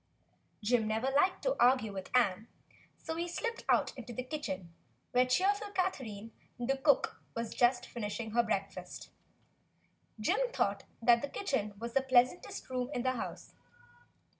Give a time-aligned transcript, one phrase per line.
[0.63, 2.47] Jim never liked to argue with Ann,
[2.97, 4.73] so he slipped out into the kitchen,
[5.11, 9.11] where cheerful Catherine, the cook, was just finishing her breakfast.
[10.19, 13.53] Jim thought the kitchen was the pleasantest room in the house.